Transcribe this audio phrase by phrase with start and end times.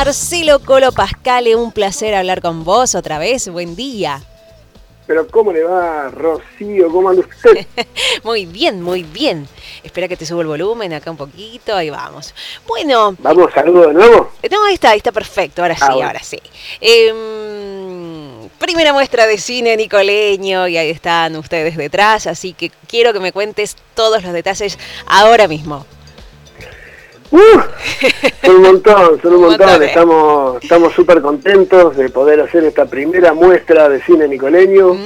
[0.00, 3.50] Marcelo Colo Pascale, un placer hablar con vos otra vez.
[3.50, 4.22] Buen día.
[5.06, 6.90] Pero ¿cómo le va, Rocío?
[6.90, 7.66] ¿Cómo anda usted?
[8.24, 9.46] muy bien, muy bien.
[9.82, 12.34] Espera que te subo el volumen acá un poquito, ahí vamos.
[12.66, 13.14] Bueno.
[13.18, 14.30] ¿Vamos, saludo de nuevo?
[14.50, 16.38] No, ahí está, ahí está perfecto, ahora ah, sí, ahora sí.
[16.80, 23.20] Em, primera muestra de cine nicoleño y ahí están ustedes detrás, así que quiero que
[23.20, 25.84] me cuentes todos los detalles ahora mismo.
[27.30, 27.38] Uh,
[28.44, 29.82] son un montón, son un montón.
[29.82, 34.96] Estamos estamos súper contentos de poder hacer esta primera muestra de cine nicoleño.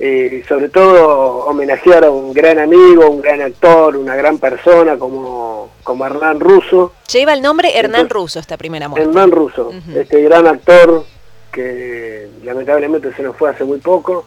[0.00, 5.70] Eh, sobre todo homenajear a un gran amigo, un gran actor, una gran persona como,
[5.82, 6.92] como Hernán Russo.
[7.12, 9.10] Lleva el nombre Hernán Russo esta primera muestra.
[9.10, 11.04] Hernán Russo, este gran actor
[11.50, 14.26] que lamentablemente se nos fue hace muy poco.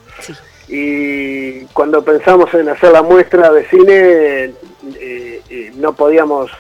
[0.68, 4.54] Y cuando pensamos en hacer la muestra de cine,
[5.00, 6.52] eh, eh, no podíamos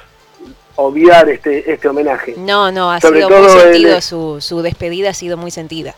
[0.75, 2.35] obviar este, este homenaje.
[2.37, 5.95] No, no, ha sido muy sentido, su, su despedida ha sido muy sentida.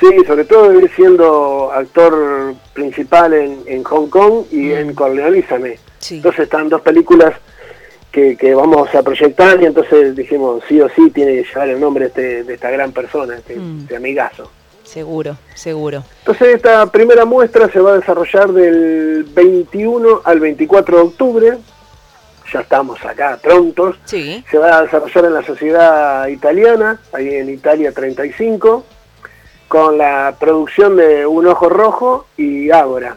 [0.00, 4.72] Sí, sobre todo él siendo actor principal en, en Hong Kong y mm.
[4.72, 5.78] en Corleonízame.
[6.10, 7.34] Entonces están dos películas
[8.10, 11.78] que, que, vamos a proyectar y entonces dijimos, sí o sí tiene que llevar el
[11.78, 13.80] nombre este, de esta gran persona, este, mm.
[13.82, 14.50] este amigazo.
[14.84, 16.02] Seguro, seguro.
[16.20, 21.58] Entonces esta primera muestra se va a desarrollar del 21 al 24 de octubre
[22.52, 23.96] ya estamos acá prontos.
[24.50, 28.84] Se va a desarrollar en la sociedad italiana, ahí en Italia 35,
[29.68, 33.16] con la producción de Un Ojo Rojo y Ágora,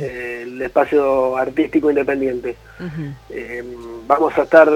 [0.00, 2.56] eh, el espacio artístico independiente.
[3.30, 3.64] Eh,
[4.06, 4.68] vamos a estar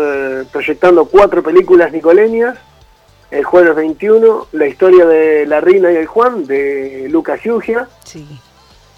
[0.51, 2.57] proyectando cuatro películas nicoleñas.
[3.31, 7.87] El jueves 21, la historia de la Rina y el Juan, de Lucas Giugia.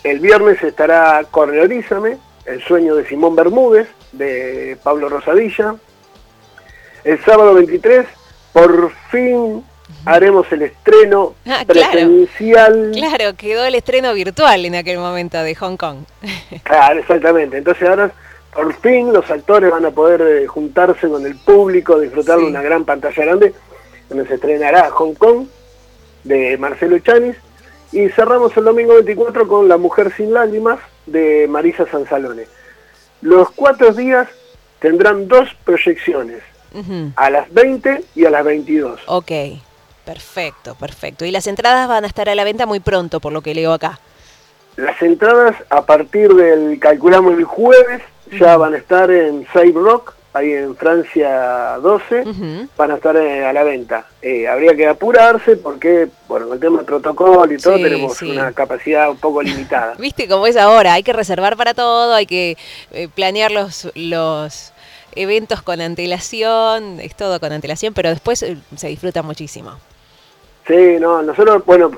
[0.04, 5.74] El viernes estará Corleonízame, el sueño de Simón Bermúdez, de Pablo Rosadilla.
[7.04, 8.06] El sábado 23,
[8.52, 9.64] por fin
[10.04, 12.92] haremos el estreno ah, presencial.
[12.94, 15.98] Claro, quedó el estreno virtual en aquel momento de Hong Kong.
[16.62, 17.58] claro, exactamente.
[17.58, 18.12] Entonces ahora
[18.54, 22.62] por fin los actores van a poder eh, juntarse con el público, disfrutar de una
[22.62, 23.54] gran pantalla grande,
[24.08, 25.46] donde se estrenará Hong Kong
[26.24, 27.36] de Marcelo Chanis.
[27.92, 32.46] Y cerramos el domingo 24 con La Mujer sin Lágrimas de Marisa Sansalone.
[33.22, 34.28] Los cuatro días
[34.78, 36.42] tendrán dos proyecciones,
[37.16, 39.00] a las 20 y a las 22.
[39.06, 39.32] Ok,
[40.04, 41.24] perfecto, perfecto.
[41.24, 43.72] Y las entradas van a estar a la venta muy pronto, por lo que leo
[43.72, 43.98] acá.
[44.76, 48.02] Las entradas a partir del, calculamos el jueves,
[48.38, 52.24] ya van a estar en Save Rock, ahí en Francia 12,
[52.76, 54.06] van a estar eh, a la venta.
[54.22, 58.52] Eh, habría que apurarse porque, bueno, con el tema del protocolo y todo, tenemos una
[58.52, 59.94] capacidad un poco limitada.
[59.98, 62.56] Viste cómo es ahora, hay que reservar para todo, hay que
[62.92, 64.72] eh, planear los, los
[65.14, 69.72] eventos con antelación, es todo con antelación, pero después se disfruta muchísimo.
[70.66, 71.90] Sí, no, nosotros, bueno,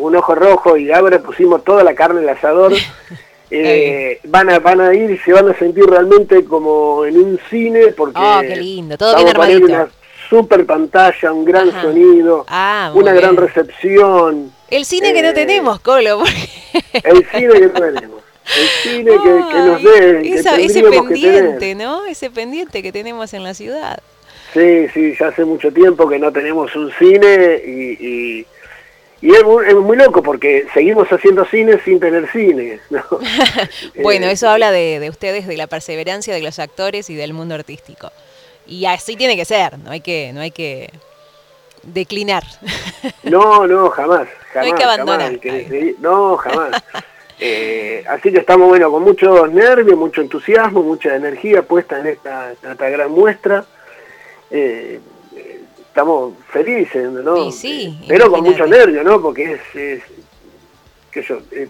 [0.00, 2.72] un ojo rojo y ahora pusimos toda la carne en el asador.
[3.50, 7.40] Eh, van a van a ir y se van a sentir realmente como en un
[7.50, 9.66] cine porque oh, qué lindo, todo bien armadito.
[9.66, 9.88] Una
[10.28, 14.52] super pantalla, un gran sonido, ah, una gran recepción.
[14.70, 16.22] El cine que no eh, tenemos, Colo.
[16.92, 18.22] El cine que no tenemos.
[18.56, 20.64] El cine que, nos dé.
[20.64, 22.06] ese pendiente, ¿no?
[22.06, 24.00] Ese pendiente que tenemos en la ciudad.
[24.54, 27.80] Sí, sí, ya hace mucho tiempo que no tenemos un cine y
[28.30, 28.46] y
[29.22, 32.80] es muy, loco porque seguimos haciendo cine sin tener cine.
[34.02, 38.10] bueno, eso habla de, ustedes, de la perseverancia de los actores y del mundo artístico.
[38.66, 40.90] Y así tiene que ser, no hay que, no hay que
[41.82, 42.44] declinar.
[43.24, 44.28] no, no, jamás.
[44.52, 45.40] jamás no hay que abandonar.
[45.98, 46.82] no, jamás.
[47.42, 52.52] Eh, así que estamos, bueno, con mucho nervio, mucho entusiasmo, mucha energía puesta en esta,
[52.52, 53.64] esta gran muestra.
[54.50, 55.00] Eh,
[56.00, 57.50] estamos felices, ¿no?
[57.50, 59.20] Sí, Pero con mucho nervio, ¿no?
[59.20, 60.02] Porque es, es
[61.10, 61.68] qué yo, eh,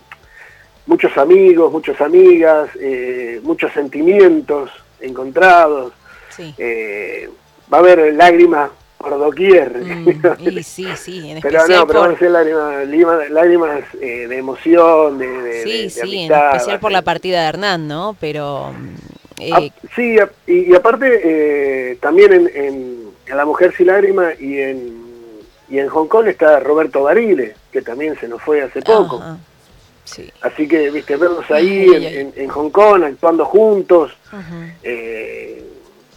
[0.86, 4.70] muchos amigos, muchas amigas, eh, muchos sentimientos
[5.00, 5.92] encontrados.
[6.28, 6.54] Sí.
[6.58, 7.28] Eh,
[7.72, 9.76] va a haber lágrimas por doquier.
[9.78, 15.26] Mm, sí, sí, en pero no, pero van a ser lágrimas, lágrimas, de emoción, de,
[15.26, 18.16] de Sí, sí, en especial por la partida de Hernán, ¿no?
[18.20, 18.72] Pero...
[19.96, 20.16] sí,
[20.46, 25.10] y, aparte también en en La Mujer Sin Lágrima y en,
[25.68, 29.22] y en Hong Kong está Roberto Barile, que también se nos fue hace poco.
[30.40, 34.12] Así que, viste, verlos ahí en, Hong Kong actuando juntos,
[34.82, 35.64] eh,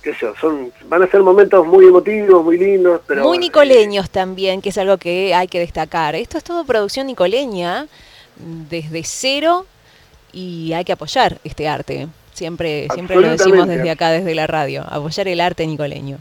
[0.01, 3.01] qué sé son, van a ser momentos muy emotivos, muy lindos.
[3.07, 6.15] Pero, muy nicoleños también, que es algo que hay que destacar.
[6.15, 7.87] Esto es todo producción nicoleña
[8.69, 9.65] desde cero
[10.31, 12.07] y hay que apoyar este arte.
[12.33, 16.17] Siempre, siempre lo decimos desde acá, desde la radio, apoyar el arte nicoleño.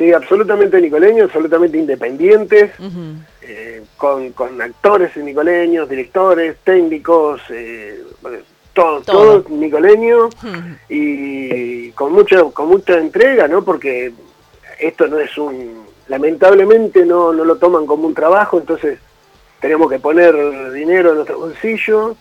[0.00, 2.70] Sí, absolutamente nicoleños, absolutamente independientes,
[3.42, 8.02] eh, con, con, actores nicoleños, directores, técnicos, eh,
[8.72, 10.30] todo, todo, nicoleño
[10.88, 13.62] y con mucha, con mucha entrega, ¿no?
[13.62, 14.10] Porque
[14.78, 18.98] esto no es un, lamentablemente no, no lo toman como un trabajo, entonces
[19.60, 20.34] tenemos que poner
[20.72, 22.16] dinero en nuestro bolsillo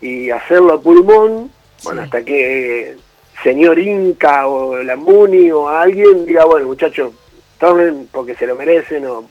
[0.00, 1.50] y hacerlo a pulmón,
[1.84, 2.96] bueno, hasta que
[3.42, 7.12] señor Inca o la Muni o alguien diga, bueno, muchachos,
[7.58, 9.28] tomen porque se lo merecen o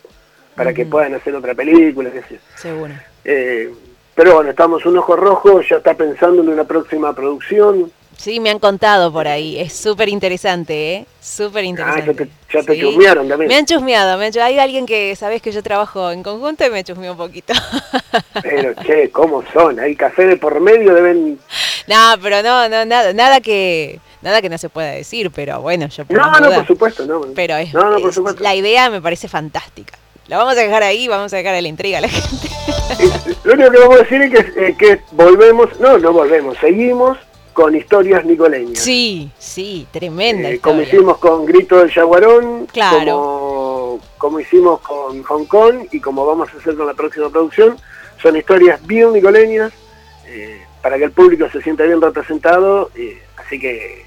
[0.56, 2.94] para que puedan hacer otra película, qué sé Seguro.
[3.24, 3.74] Eh,
[4.14, 7.90] pero bueno, estamos un ojo rojo, ya está pensando en una próxima producción.
[8.20, 11.06] Sí, me han contado por ahí, es súper interesante, ¿eh?
[11.22, 12.28] Súper interesante.
[12.28, 13.48] Ah, ya te, chusmearon también.
[13.48, 16.84] Me han chusmeado, me hay alguien que sabes que yo trabajo en conjunto y me
[16.84, 17.54] chusmeó un poquito.
[18.44, 19.80] Pero che, ¿cómo son?
[19.80, 21.40] Hay café de por medio, deben...
[21.88, 25.88] No, pero no, no, nada, nada que nada que no se pueda decir, pero bueno,
[25.88, 27.22] yo No, no, por supuesto, no.
[27.34, 27.72] Pero es,
[28.40, 29.98] la idea me parece fantástica.
[30.28, 32.50] La vamos a dejar ahí, vamos a dejar a la intriga a la gente.
[33.44, 37.18] Lo único que vamos a decir es que, eh, que volvemos, no, no volvemos, seguimos
[37.60, 38.80] con historias nicoleñas.
[38.80, 40.50] Sí, sí, tremenda.
[40.50, 44.00] Eh, como hicimos con Grito del Yaguarón, claro.
[44.18, 47.76] como, hicimos con Hong Kong y como vamos a hacer con la próxima producción,
[48.22, 49.74] son historias bien nicoleñas
[50.28, 54.06] eh, para que el público se sienta bien representado, eh, así que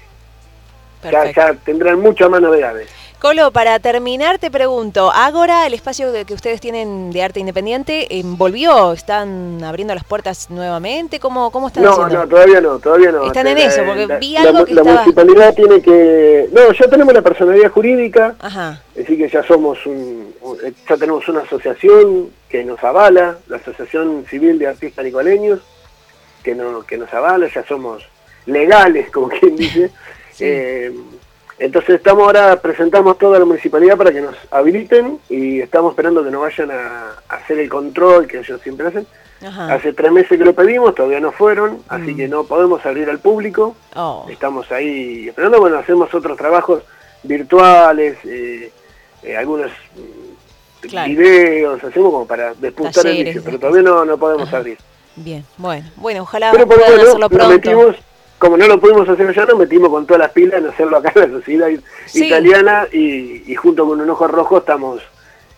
[1.03, 2.89] ya, ya, tendrán muchas más novedades.
[3.23, 8.37] Colo, para terminar te pregunto, Ágora, el espacio que ustedes tienen de arte independiente, em,
[8.37, 8.91] ¿volvió?
[8.91, 11.21] ¿Están abriendo las puertas nuevamente?
[11.21, 13.25] ¿Cómo, cómo están no, No, todavía no, todavía no.
[13.25, 16.49] Están en eso, porque vi algo la, que La municipalidad tiene que...
[16.51, 18.81] No, ya tenemos la personalidad jurídica, Ajá.
[18.89, 20.33] es decir que ya somos un,
[20.89, 25.61] ya tenemos una asociación que nos avala, la Asociación Civil de Artistas Nicoleños,
[26.43, 28.03] que, no, que nos avala, ya somos
[28.47, 29.91] legales, como quien dice.
[30.41, 30.91] eh,
[31.63, 36.29] entonces estamos ahora, presentamos toda la municipalidad para que nos habiliten y estamos esperando que
[36.29, 39.07] nos vayan a, hacer el control que ellos siempre hacen.
[39.41, 42.17] Hace tres meses que lo pedimos, todavía no fueron, así mm.
[42.17, 43.75] que no podemos abrir al público.
[43.95, 44.25] Oh.
[44.29, 46.83] Estamos ahí esperando, bueno, hacemos otros trabajos
[47.23, 48.71] virtuales, eh,
[49.21, 54.53] eh, algunos mm, videos, hacemos como para despuntar el vicio, pero todavía no, no podemos
[54.53, 54.77] abrir.
[55.15, 57.95] Bien, bueno, bueno, ojalá puedan hacerlo pronto
[58.43, 61.13] como no lo pudimos hacer allá, nos metimos con todas las pilas en hacerlo acá
[61.15, 61.69] en la sociedad
[62.13, 65.01] italiana y, junto con un ojo rojo estamos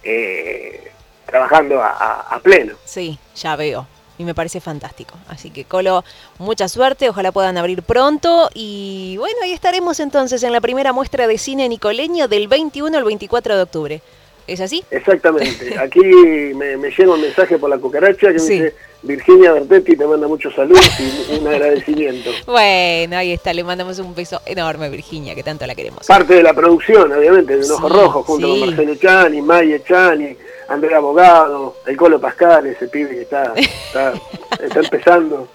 [0.04, 0.92] eh,
[1.26, 2.76] trabajando a, pleno.
[2.86, 3.88] Sí, ya veo.
[4.20, 5.16] Y me parece fantástico.
[5.28, 6.04] Así que, Colo,
[6.38, 7.10] mucha suerte.
[7.10, 8.52] Ojalá puedan abrir pronto.
[8.54, 13.04] Y bueno, ahí estaremos entonces en la primera muestra de cine nicoleño del 21 al
[13.04, 14.02] 24 de octubre.
[14.48, 14.84] ¿Es así?
[14.92, 15.78] Exactamente.
[15.80, 18.76] Aquí me, me llega un mensaje por la cucaracha que me dice
[19.06, 22.32] Virginia Bertetti te manda muchos saludos y un agradecimiento.
[22.46, 26.06] Bueno, ahí está, le mandamos un beso enorme Virginia, que tanto la queremos.
[26.08, 30.36] Parte de la producción, obviamente, de Un Ojo Rojo, junto con Marcelo Chani, Maya Chani,
[30.70, 34.14] Andrea Abogado, el Colo Pascal, ese pibe que está, está,
[34.80, 35.48] empezando.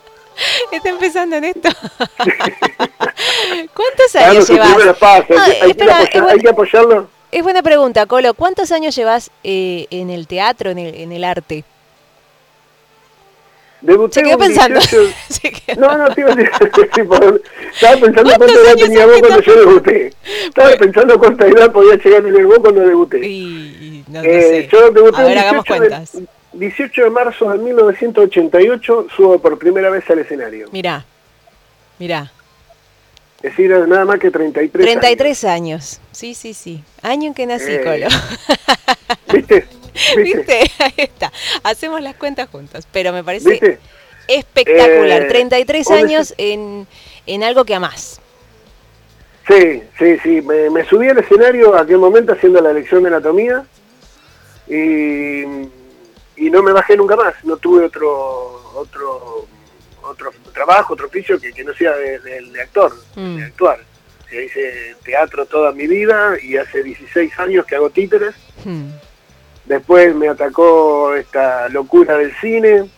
[0.71, 1.69] Está empezando en esto.
[3.75, 5.03] ¿Cuántos años llevas?
[5.61, 7.09] hay, que apoyarlo.
[7.33, 8.35] Es buena pregunta, Colo.
[8.35, 11.65] ¿Cuántos años llevas eh, en el teatro, en el, en el arte?
[13.81, 14.81] Debuté Se quedó pensando.
[15.79, 16.51] No, no, te iba a decir.
[17.73, 20.13] Estaba pensando cuánta edad tenía vos cuando yo debuté.
[20.45, 23.27] Estaba pensando cuánta edad podía llegar en el vos cuando debuté.
[23.27, 26.19] Y, no, eh, Yo debuté a ver, hagamos cuentas.
[26.53, 30.69] 18 de marzo de 1988 subo por primera vez al escenario.
[30.73, 31.05] Mirá,
[31.99, 32.33] mirá.
[33.43, 36.01] Es decir, nada más que 33 33 años.
[36.13, 36.85] Sí, sí, sí.
[37.01, 38.07] Año en que nací, eh, Colo.
[39.33, 39.67] ¿Viste?
[40.17, 40.61] ¿Viste?
[40.79, 41.33] Ahí está.
[41.63, 42.87] Hacemos las cuentas juntos.
[42.93, 43.79] Pero me parece
[44.29, 45.27] espectacular.
[45.29, 46.87] 33 eh, años en,
[47.27, 48.21] en algo que amás.
[49.49, 50.43] Sí, sí, sí.
[50.43, 53.65] Me, subí al escenario aquel momento haciendo la lección de anatomía
[54.69, 55.41] y,
[56.37, 57.35] y no me bajé nunca más.
[57.43, 59.47] No tuve otro otro
[60.11, 63.43] otro trabajo, otro oficio que, no sea de, actor, de mm.
[63.43, 63.79] actuar.
[64.31, 68.35] hice teatro toda mi vida y hace 16 años que hago títeres.
[68.65, 68.91] Mm.
[69.65, 72.91] Después me atacó esta locura del cine,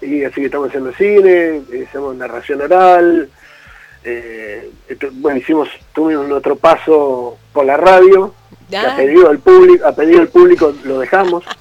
[0.00, 3.28] y así que estamos haciendo cine, hacemos narración oral,
[4.04, 4.70] eh,
[5.14, 8.32] bueno, hicimos, tuvimos otro paso por la radio,
[8.70, 11.44] que a pedido del público, a pedido del público lo dejamos.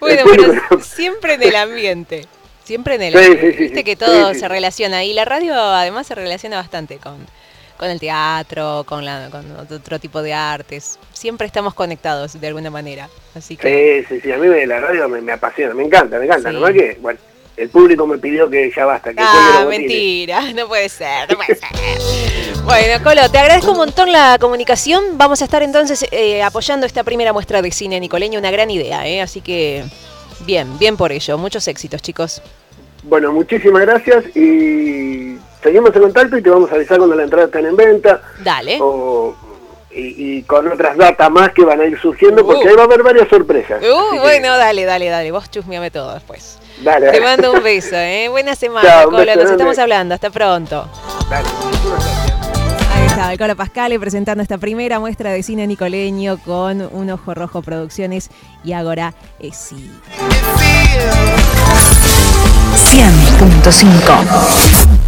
[0.00, 2.26] bueno, pero siempre en el ambiente.
[2.64, 3.50] Siempre en el ambiente.
[3.52, 5.04] Viste que todo se relaciona.
[5.04, 7.26] Y la radio además se relaciona bastante con,
[7.76, 10.98] con el teatro, con, la, con otro tipo de artes.
[11.12, 13.08] Siempre estamos conectados de alguna manera.
[13.34, 14.04] Así que...
[14.08, 16.52] Sí, sí, sí, a mí la radio me, apasiona, me encanta, me encanta.
[16.52, 17.18] Nomás que, bueno,
[17.60, 19.12] el público me pidió que ya basta.
[19.12, 22.64] Que ah, mentira, no puede ser, no puede ser.
[22.64, 25.18] Bueno, Colo, te agradezco un montón la comunicación.
[25.18, 29.06] Vamos a estar entonces eh, apoyando esta primera muestra de cine nicoleño, una gran idea,
[29.06, 29.20] ¿eh?
[29.20, 29.84] así que
[30.46, 31.36] bien, bien por ello.
[31.36, 32.40] Muchos éxitos, chicos.
[33.02, 37.44] Bueno, muchísimas gracias y seguimos en contacto y te vamos a avisar cuando la entrada
[37.44, 38.22] estén en venta.
[38.42, 38.78] Dale.
[39.92, 42.68] Y, con otras datas más que van a ir surgiendo, porque uh.
[42.68, 43.82] ahí va a haber varias sorpresas.
[43.82, 45.32] Uh, bueno, dale, dale, dale.
[45.32, 46.58] Vos chusmeame todo después.
[46.82, 47.10] Dale.
[47.10, 48.28] Te mando un beso, ¿eh?
[48.28, 49.36] Buena semana, Colo.
[49.36, 50.14] Nos estamos hablando.
[50.14, 50.88] Hasta pronto.
[51.28, 51.48] Dale.
[52.92, 57.34] Ahí estaba el Colo Pascale presentando esta primera muestra de cine nicoleño con Un Ojo
[57.34, 58.30] Rojo Producciones
[58.64, 59.90] y ahora es sí.
[62.76, 64.99] 100.5